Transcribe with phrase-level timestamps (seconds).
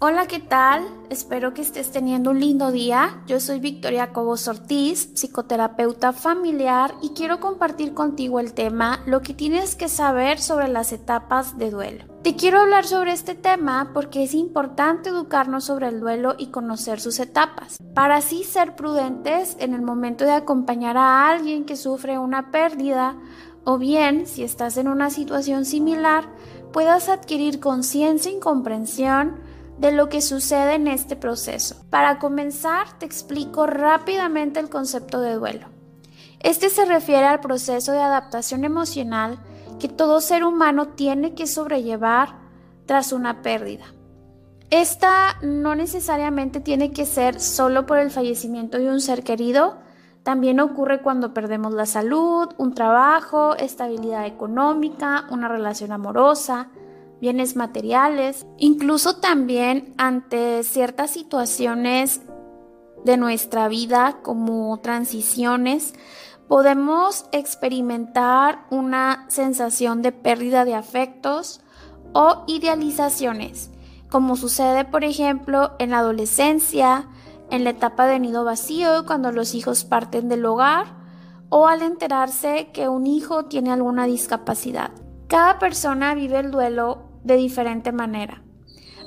[0.00, 0.86] Hola, ¿qué tal?
[1.10, 3.20] Espero que estés teniendo un lindo día.
[3.26, 9.34] Yo soy Victoria Cobos Ortiz, psicoterapeuta familiar, y quiero compartir contigo el tema Lo que
[9.34, 12.04] tienes que saber sobre las etapas de duelo.
[12.22, 17.00] Te quiero hablar sobre este tema porque es importante educarnos sobre el duelo y conocer
[17.00, 22.18] sus etapas, para así ser prudentes en el momento de acompañar a alguien que sufre
[22.18, 23.16] una pérdida
[23.64, 26.28] o bien, si estás en una situación similar,
[26.72, 29.47] puedas adquirir conciencia y comprensión
[29.78, 31.76] de lo que sucede en este proceso.
[31.90, 35.68] Para comenzar, te explico rápidamente el concepto de duelo.
[36.40, 39.38] Este se refiere al proceso de adaptación emocional
[39.78, 42.36] que todo ser humano tiene que sobrellevar
[42.86, 43.84] tras una pérdida.
[44.70, 49.78] Esta no necesariamente tiene que ser solo por el fallecimiento de un ser querido,
[50.22, 56.68] también ocurre cuando perdemos la salud, un trabajo, estabilidad económica, una relación amorosa,
[57.20, 62.20] bienes materiales, incluso también ante ciertas situaciones
[63.04, 65.94] de nuestra vida como transiciones,
[66.48, 71.60] podemos experimentar una sensación de pérdida de afectos
[72.12, 73.70] o idealizaciones,
[74.10, 77.08] como sucede por ejemplo en la adolescencia,
[77.50, 80.96] en la etapa de nido vacío, cuando los hijos parten del hogar,
[81.50, 84.90] o al enterarse que un hijo tiene alguna discapacidad.
[85.28, 88.42] Cada persona vive el duelo de diferente manera.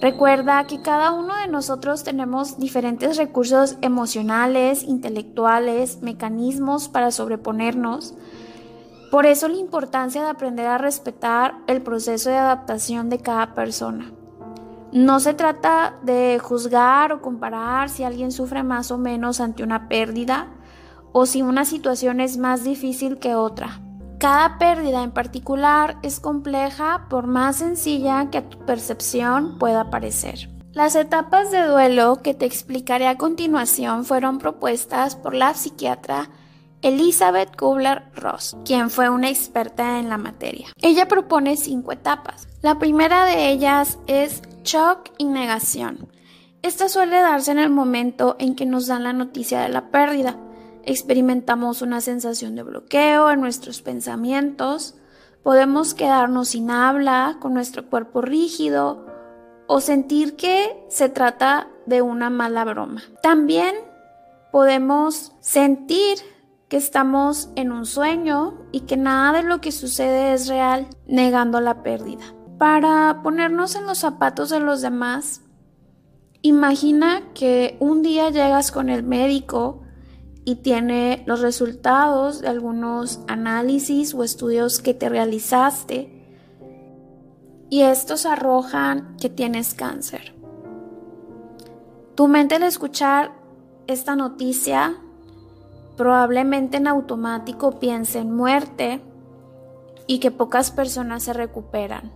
[0.00, 8.14] Recuerda que cada uno de nosotros tenemos diferentes recursos emocionales, intelectuales, mecanismos para sobreponernos.
[9.10, 14.10] Por eso la importancia de aprender a respetar el proceso de adaptación de cada persona.
[14.92, 19.86] No se trata de juzgar o comparar si alguien sufre más o menos ante una
[19.86, 20.48] pérdida
[21.12, 23.80] o si una situación es más difícil que otra.
[24.20, 30.50] Cada pérdida en particular es compleja por más sencilla que a tu percepción pueda parecer.
[30.72, 36.28] Las etapas de duelo que te explicaré a continuación fueron propuestas por la psiquiatra
[36.82, 40.68] Elizabeth Kubler-Ross, quien fue una experta en la materia.
[40.82, 42.46] Ella propone cinco etapas.
[42.60, 46.10] La primera de ellas es shock y negación.
[46.60, 50.36] Esta suele darse en el momento en que nos dan la noticia de la pérdida
[50.84, 54.94] experimentamos una sensación de bloqueo en nuestros pensamientos,
[55.42, 59.06] podemos quedarnos sin habla, con nuestro cuerpo rígido
[59.66, 63.02] o sentir que se trata de una mala broma.
[63.22, 63.74] También
[64.50, 66.18] podemos sentir
[66.68, 71.60] que estamos en un sueño y que nada de lo que sucede es real, negando
[71.60, 72.24] la pérdida.
[72.58, 75.42] Para ponernos en los zapatos de los demás,
[76.42, 79.82] imagina que un día llegas con el médico
[80.50, 86.26] y tiene los resultados de algunos análisis o estudios que te realizaste
[87.68, 90.34] y estos arrojan que tienes cáncer.
[92.16, 93.30] Tu mente al escuchar
[93.86, 94.96] esta noticia
[95.96, 99.00] probablemente en automático piense en muerte
[100.08, 102.10] y que pocas personas se recuperan.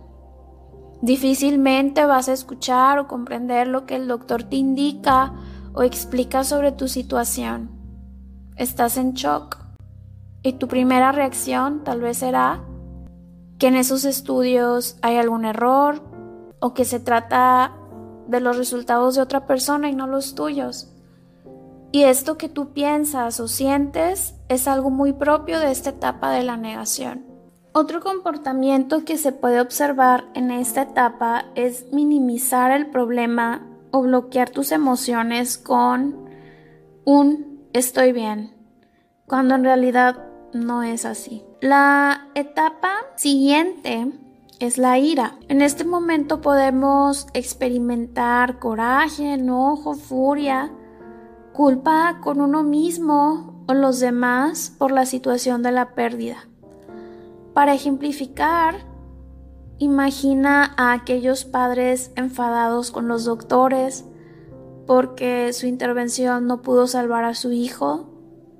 [1.01, 5.31] Difícilmente vas a escuchar o comprender lo que el doctor te indica
[5.73, 7.84] o explica sobre tu situación
[8.55, 9.57] estás en shock
[10.43, 12.63] y tu primera reacción tal vez será
[13.57, 16.03] que en esos estudios hay algún error
[16.59, 17.73] o que se trata
[18.27, 20.91] de los resultados de otra persona y no los tuyos.
[21.91, 26.43] Y esto que tú piensas o sientes es algo muy propio de esta etapa de
[26.43, 27.25] la negación.
[27.71, 34.49] Otro comportamiento que se puede observar en esta etapa es minimizar el problema o bloquear
[34.49, 36.29] tus emociones con
[37.05, 38.53] un estoy bien,
[39.27, 40.15] cuando en realidad
[40.53, 41.43] no es así.
[41.59, 44.13] La etapa siguiente
[44.59, 45.35] es la ira.
[45.49, 50.71] En este momento podemos experimentar coraje, enojo, furia,
[51.51, 56.47] culpa con uno mismo o los demás por la situación de la pérdida.
[57.53, 58.85] Para ejemplificar,
[59.79, 64.05] imagina a aquellos padres enfadados con los doctores,
[64.85, 68.09] porque su intervención no pudo salvar a su hijo,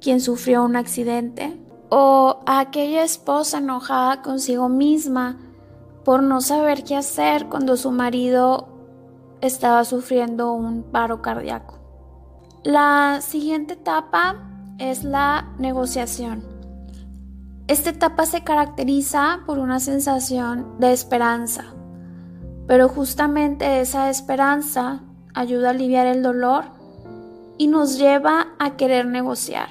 [0.01, 5.38] quien sufrió un accidente, o a aquella esposa enojada consigo misma
[6.04, 8.68] por no saber qué hacer cuando su marido
[9.42, 11.80] estaba sufriendo un paro cardíaco.
[12.63, 14.36] La siguiente etapa
[14.80, 16.44] es la negociación.
[17.68, 21.66] Esta etapa se caracteriza por una sensación de esperanza,
[22.68, 25.01] pero justamente esa esperanza
[25.35, 26.65] ayuda a aliviar el dolor
[27.57, 29.69] y nos lleva a querer negociar.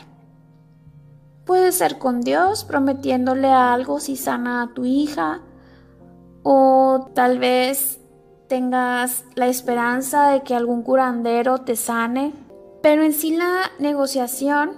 [1.45, 5.43] Puede ser con Dios prometiéndole algo si sana a tu hija
[6.43, 7.99] o tal vez
[8.49, 12.33] te tengas la esperanza de que algún curandero te sane,
[12.83, 14.73] pero en sí la negociación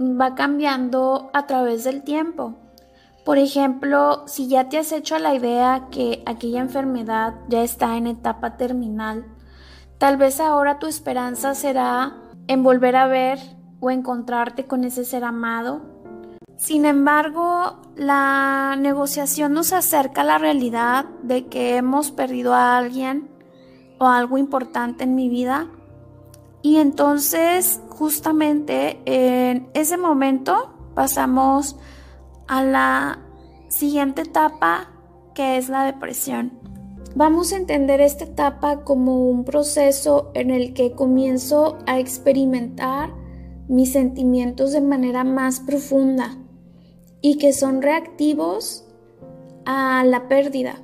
[0.00, 2.54] va cambiando a través del tiempo.
[3.24, 8.06] Por ejemplo, si ya te has hecho la idea que aquella enfermedad ya está en
[8.06, 9.24] etapa terminal,
[10.02, 12.16] tal vez ahora tu esperanza será
[12.48, 13.38] en volver a ver
[13.78, 15.80] o encontrarte con ese ser amado.
[16.56, 23.30] Sin embargo, la negociación nos acerca a la realidad de que hemos perdido a alguien
[24.00, 25.68] o algo importante en mi vida.
[26.62, 31.76] Y entonces, justamente en ese momento, pasamos
[32.48, 33.20] a la
[33.68, 34.88] siguiente etapa
[35.32, 36.71] que es la depresión.
[37.14, 43.12] Vamos a entender esta etapa como un proceso en el que comienzo a experimentar
[43.68, 46.38] mis sentimientos de manera más profunda
[47.20, 48.86] y que son reactivos
[49.66, 50.80] a la pérdida.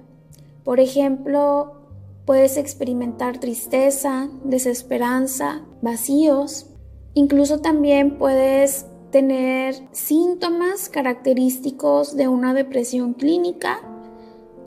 [0.65, 1.73] Por ejemplo,
[2.27, 6.67] puedes experimentar tristeza, desesperanza, vacíos.
[7.15, 13.81] Incluso también puedes tener síntomas característicos de una depresión clínica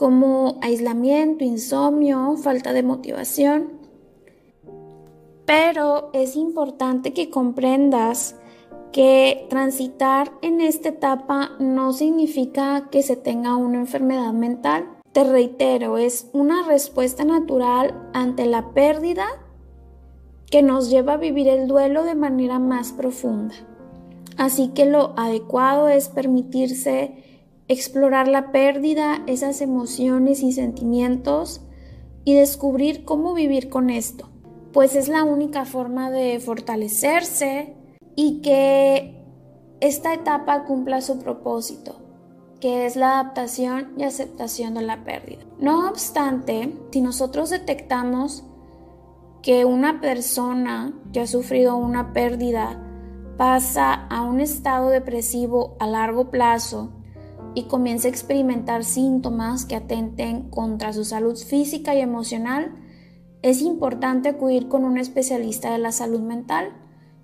[0.01, 3.73] como aislamiento, insomnio, falta de motivación.
[5.45, 8.35] Pero es importante que comprendas
[8.91, 14.89] que transitar en esta etapa no significa que se tenga una enfermedad mental.
[15.11, 19.27] Te reitero, es una respuesta natural ante la pérdida
[20.49, 23.53] que nos lleva a vivir el duelo de manera más profunda.
[24.35, 27.30] Así que lo adecuado es permitirse
[27.71, 31.61] explorar la pérdida, esas emociones y sentimientos
[32.25, 34.29] y descubrir cómo vivir con esto,
[34.73, 37.73] pues es la única forma de fortalecerse
[38.15, 39.23] y que
[39.79, 41.95] esta etapa cumpla su propósito,
[42.59, 45.43] que es la adaptación y aceptación de la pérdida.
[45.57, 48.43] No obstante, si nosotros detectamos
[49.41, 52.85] que una persona que ha sufrido una pérdida
[53.37, 56.91] pasa a un estado depresivo a largo plazo
[57.53, 62.75] y comienza a experimentar síntomas que atenten contra su salud física y emocional,
[63.41, 66.69] es importante acudir con un especialista de la salud mental,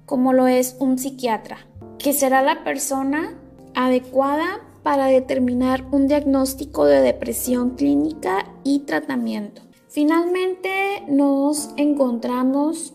[0.05, 1.57] como lo es un psiquiatra,
[1.99, 3.39] que será la persona
[3.75, 9.61] adecuada para determinar un diagnóstico de depresión clínica y tratamiento.
[9.89, 12.93] Finalmente nos encontramos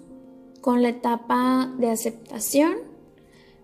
[0.61, 2.92] con la etapa de aceptación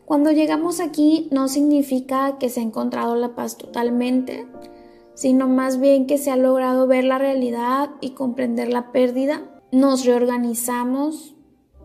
[0.09, 4.49] cuando llegamos aquí no significa que se ha encontrado la paz totalmente,
[5.13, 9.43] sino más bien que se ha logrado ver la realidad y comprender la pérdida.
[9.71, 11.37] Nos reorganizamos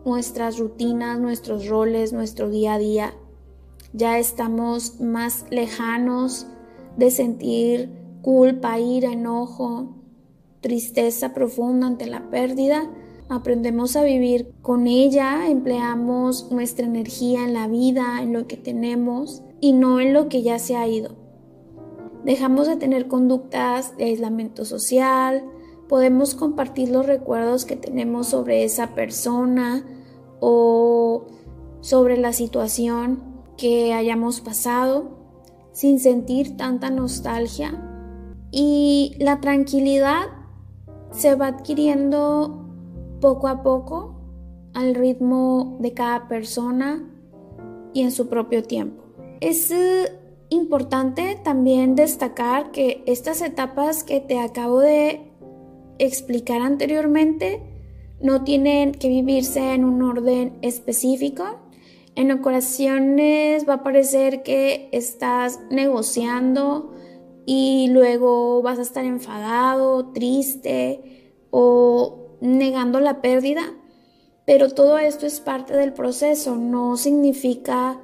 [0.06, 3.14] nuestras rutinas, nuestros roles, nuestro día a día.
[3.92, 6.46] Ya estamos más lejanos
[6.96, 7.90] de sentir
[8.22, 9.96] culpa, ira, enojo,
[10.62, 12.90] tristeza profunda ante la pérdida
[13.28, 19.42] aprendemos a vivir con ella, empleamos nuestra energía en la vida, en lo que tenemos
[19.60, 21.16] y no en lo que ya se ha ido.
[22.24, 25.44] Dejamos de tener conductas de aislamiento social,
[25.88, 29.84] podemos compartir los recuerdos que tenemos sobre esa persona
[30.40, 31.26] o
[31.80, 33.22] sobre la situación
[33.56, 35.18] que hayamos pasado
[35.72, 37.80] sin sentir tanta nostalgia
[38.50, 40.26] y la tranquilidad
[41.10, 42.63] se va adquiriendo
[43.24, 44.14] poco a poco
[44.74, 47.10] al ritmo de cada persona
[47.94, 49.02] y en su propio tiempo.
[49.40, 50.12] Es eh,
[50.50, 55.32] importante también destacar que estas etapas que te acabo de
[55.98, 57.62] explicar anteriormente
[58.20, 61.46] no tienen que vivirse en un orden específico.
[62.16, 66.92] En ocasiones va a parecer que estás negociando
[67.46, 73.62] y luego vas a estar enfadado, triste o negando la pérdida,
[74.44, 77.98] pero todo esto es parte del proceso, no significa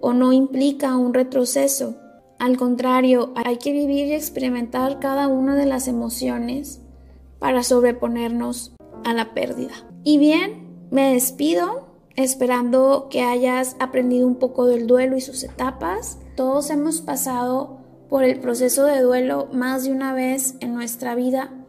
[0.00, 1.94] o no implica un retroceso.
[2.40, 6.80] Al contrario, hay que vivir y experimentar cada una de las emociones
[7.38, 8.74] para sobreponernos
[9.04, 9.74] a la pérdida.
[10.02, 11.86] Y bien, me despido
[12.16, 16.18] esperando que hayas aprendido un poco del duelo y sus etapas.
[16.36, 21.63] Todos hemos pasado por el proceso de duelo más de una vez en nuestra vida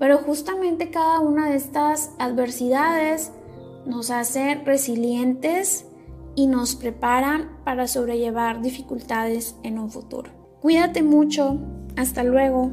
[0.00, 3.32] pero justamente cada una de estas adversidades
[3.84, 5.84] nos hace resilientes
[6.34, 10.30] y nos preparan para sobrellevar dificultades en un futuro.
[10.62, 11.58] Cuídate mucho.
[11.96, 12.70] Hasta luego.